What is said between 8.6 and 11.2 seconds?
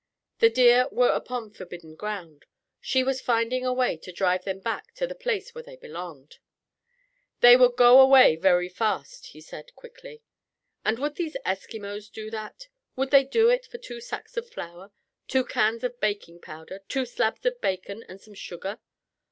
fast," he said quickly. "And would